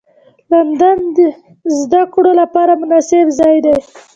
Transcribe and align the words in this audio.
لندن 0.51 0.97
د 1.15 1.17
زدهکړو 1.79 2.31
لپاره 2.41 2.73
مناسب 2.81 3.25
ځای 3.39 3.57
دی 3.65 3.77